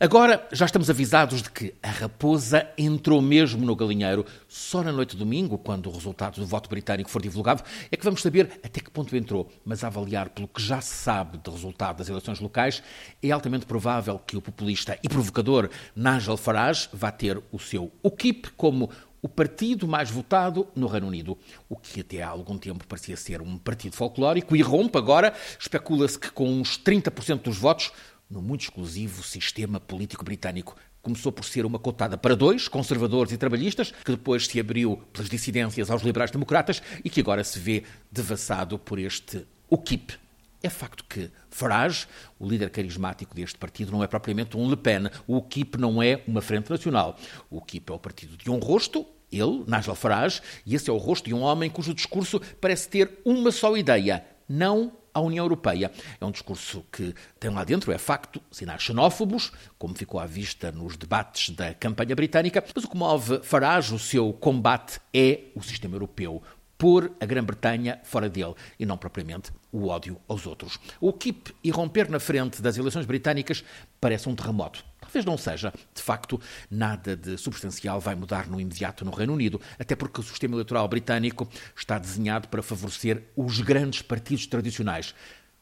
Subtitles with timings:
[0.00, 4.26] Agora já estamos avisados de que a raposa entrou mesmo no galinheiro.
[4.48, 8.04] Só na noite de domingo, quando o resultado do voto britânico for divulgado, é que
[8.04, 9.48] vamos saber até que ponto entrou.
[9.64, 12.82] Mas a avaliar pelo que já se sabe do resultado das eleições locais,
[13.22, 18.50] é altamente provável que o populista e provocador Nigel Farage vá ter o seu UKIP
[18.56, 18.90] como
[19.22, 23.40] o partido mais votado no Reino Unido, o que até há algum tempo parecia ser
[23.40, 27.90] um partido folclórico, e rompe agora, especula-se que com uns 30% dos votos,
[28.34, 30.76] no muito exclusivo sistema político britânico.
[31.00, 35.28] Começou por ser uma cotada para dois, conservadores e trabalhistas, que depois se abriu pelas
[35.28, 40.14] dissidências aos liberais-democratas e que agora se vê devassado por este UKIP.
[40.62, 42.06] É facto que Farage,
[42.40, 45.10] o líder carismático deste partido, não é propriamente um Le Pen.
[45.26, 47.16] O UKIP não é uma frente nacional.
[47.48, 50.96] O UKIP é o partido de um rosto, ele, Nigel Farage, e esse é o
[50.96, 55.90] rosto de um homem cujo discurso parece ter uma só ideia: não à União Europeia.
[56.20, 60.72] É um discurso que tem lá dentro, é facto, sinais xenófobos, como ficou à vista
[60.72, 65.62] nos debates da campanha britânica, mas o que move Farage, o seu combate, é o
[65.62, 66.42] sistema europeu
[66.76, 70.78] pôr a Grã-Bretanha fora dele e não propriamente o ódio aos outros.
[71.00, 73.64] O KIP irromper na frente das eleições britânicas
[74.00, 74.84] parece um terremoto.
[75.14, 75.72] Talvez não seja.
[75.94, 80.24] De facto, nada de substancial vai mudar no imediato no Reino Unido, até porque o
[80.24, 85.14] sistema eleitoral britânico está desenhado para favorecer os grandes partidos tradicionais.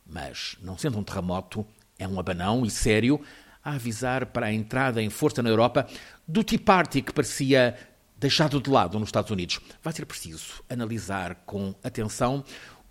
[0.06, 1.66] Mas, não sendo um terremoto,
[1.98, 3.20] é um abanão e sério
[3.62, 5.86] a avisar para a entrada em força na Europa
[6.26, 7.76] do Tea Party que parecia
[8.18, 9.60] deixado de lado nos Estados Unidos.
[9.82, 12.42] Vai ser preciso analisar com atenção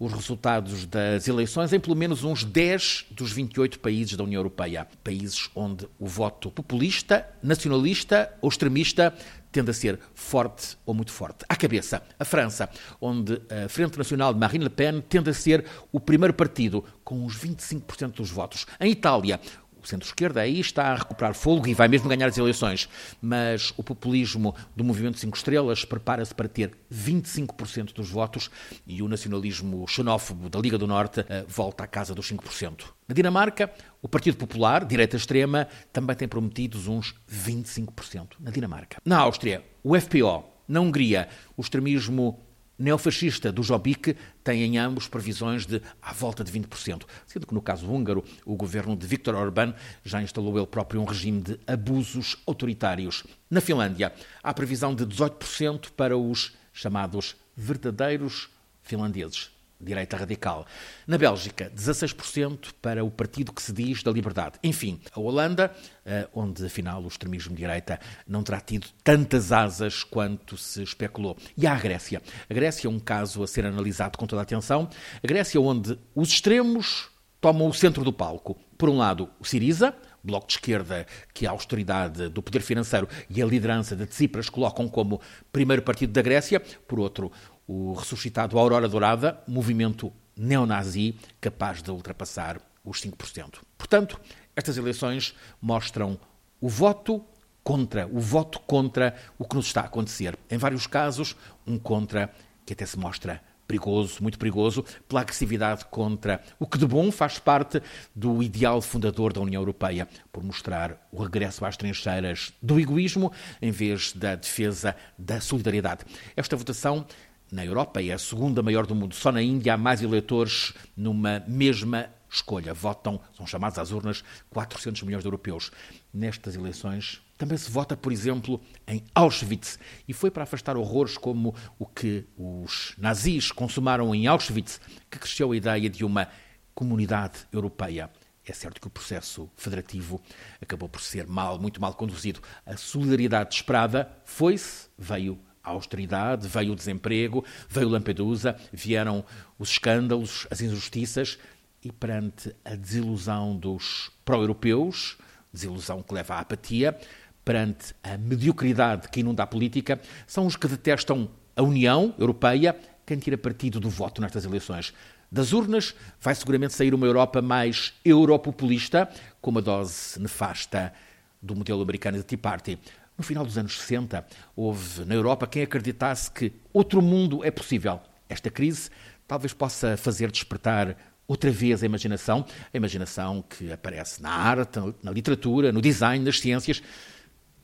[0.02, 4.88] os resultados das eleições em pelo menos uns 10 dos 28 países da União Europeia.
[5.04, 9.14] Países onde o voto populista, nacionalista ou extremista
[9.52, 11.46] tende a ser forte ou muito forte.
[11.48, 12.68] À cabeça, a França,
[13.00, 17.24] onde a Frente Nacional de Marine Le Pen tende a ser o primeiro partido, com
[17.24, 18.66] uns 25% dos votos.
[18.80, 19.40] Em Itália,
[19.86, 22.88] o centro-esquerda aí está a recuperar fogo e vai mesmo ganhar as eleições,
[23.22, 28.50] mas o populismo do Movimento 5 Estrelas prepara-se para ter 25% dos votos
[28.86, 32.84] e o nacionalismo xenófobo da Liga do Norte eh, volta à casa dos 5%.
[33.08, 33.72] Na Dinamarca,
[34.02, 38.98] o Partido Popular, direita extrema, também tem prometidos uns 25% na Dinamarca.
[39.04, 40.50] Na Áustria, o FPO.
[40.68, 41.28] Na Hungria,
[41.58, 42.40] o extremismo
[42.82, 47.62] neofascista do Jobbik tem em ambos previsões de à volta de 20%, sendo que no
[47.62, 52.38] caso húngaro, o governo de Viktor Orbán já instalou ele próprio um regime de abusos
[52.46, 53.24] autoritários.
[53.50, 58.50] Na Finlândia, há previsão de 18% para os chamados verdadeiros
[58.82, 59.52] finlandeses
[59.84, 60.66] direita radical.
[61.08, 64.60] Na Bélgica, 16% para o partido que se diz da liberdade.
[64.64, 65.74] Enfim, a Holanda,
[66.06, 71.38] eh, onde afinal o extremismo de direita não terá tido tantas asas quanto se especulou.
[71.58, 72.22] E há a Grécia.
[72.50, 74.90] A Grécia é um caso a ser analisado com toda a atenção.
[75.24, 77.10] A Grécia, onde os extremos
[77.42, 78.56] tomam o centro do palco.
[78.78, 83.42] Por um lado, o Siriza, bloco de esquerda que a austeridade do poder financeiro e
[83.42, 85.22] a liderança de Tsipras colocam como
[85.52, 86.60] primeiro partido da Grécia.
[86.60, 87.32] Por outro,
[87.68, 93.60] o ressuscitado Aurora Dourada, movimento neonazi capaz de ultrapassar os 5%.
[93.78, 94.20] Portanto,
[94.56, 96.20] estas eleições mostram
[96.60, 97.24] o voto
[97.64, 100.38] contra, o voto contra o que nos está a acontecer.
[100.50, 102.34] Em vários casos, um contra
[102.66, 107.40] que até se mostra perigoso, muito perigoso, pela agressividade contra o que de bom faz
[107.40, 107.82] parte
[108.14, 113.72] do ideal fundador da União Europeia, por mostrar o regresso às trincheiras do egoísmo em
[113.72, 116.04] vez da defesa da solidariedade.
[116.36, 117.06] Esta votação
[117.50, 119.16] na Europa é a segunda maior do mundo.
[119.16, 122.74] Só na Índia há mais eleitores numa mesma escolha.
[122.74, 125.72] Votam, são chamados às urnas, 400 milhões de europeus.
[126.14, 129.80] Nestas eleições também se vota, por exemplo, em Auschwitz.
[130.08, 135.52] E foi para afastar horrores como o que os nazis consumaram em Auschwitz que cresceu
[135.52, 136.28] a ideia de uma
[136.74, 138.10] comunidade europeia.
[138.46, 140.22] É certo que o processo federativo
[140.62, 142.42] acabou por ser mal, muito mal conduzido.
[142.66, 149.24] A solidariedade esperada foi-se, veio a austeridade, veio o desemprego, veio Lampedusa, vieram
[149.60, 151.38] os escândalos, as injustiças
[151.84, 155.18] e perante a desilusão dos pró-europeus,
[155.52, 156.98] desilusão que leva à apatia,
[157.44, 163.18] perante a mediocridade que inunda a política, são os que detestam a União Europeia quem
[163.18, 164.94] tira partido do voto nestas eleições.
[165.32, 169.10] Das urnas vai seguramente sair uma Europa mais europopulista,
[169.42, 170.94] com uma dose nefasta
[171.42, 172.78] do modelo americano de Tea Party.
[173.18, 178.00] No final dos anos 60, houve na Europa quem acreditasse que outro mundo é possível.
[178.30, 178.90] Esta crise
[179.28, 180.98] talvez possa fazer despertar
[181.32, 186.42] outra vez a imaginação, a imaginação que aparece na arte, na literatura, no design, nas
[186.42, 186.84] ciências.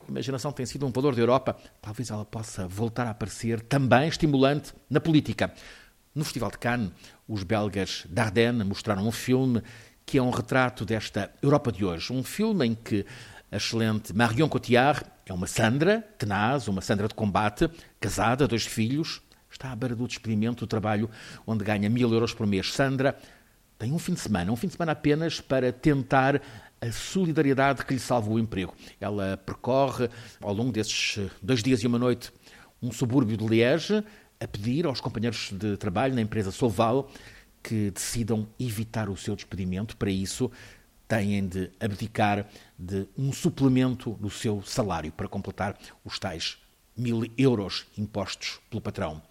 [0.00, 4.08] A imaginação tem sido um valor da Europa, talvez ela possa voltar a aparecer também
[4.08, 5.52] estimulante na política.
[6.14, 6.90] No Festival de Cannes,
[7.28, 9.62] os belgas Dardenne mostraram um filme
[10.06, 12.10] que é um retrato desta Europa de hoje.
[12.10, 13.04] Um filme em que
[13.52, 17.68] A excelente Marion Cotillard é uma Sandra, tenaz, uma Sandra de combate,
[18.00, 19.20] casada, dois filhos,
[19.50, 21.10] está à beira do despedimento do trabalho
[21.46, 22.72] onde ganha mil euros por mês.
[22.72, 23.18] Sandra
[23.78, 26.42] tem um fim de semana, um fim de semana apenas para tentar
[26.80, 28.74] a solidariedade que lhe salva o emprego.
[29.00, 30.08] Ela percorre,
[30.40, 32.32] ao longo desses dois dias e uma noite,
[32.82, 34.04] um subúrbio de Liege,
[34.40, 37.10] a pedir aos companheiros de trabalho na empresa Soval
[37.62, 39.96] que decidam evitar o seu despedimento.
[39.96, 40.50] Para isso,
[41.06, 42.46] têm de abdicar
[42.78, 46.58] de um suplemento no seu salário para completar os tais
[46.96, 49.22] mil euros impostos pelo patrão.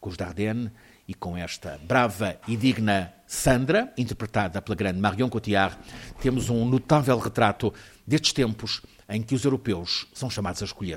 [0.00, 0.70] Com Dardenne
[1.10, 5.76] e com esta brava e digna Sandra, interpretada pela grande Marion Cotillard,
[6.20, 7.74] temos um notável retrato
[8.06, 10.88] destes tempos em que os europeus são chamados a escolher.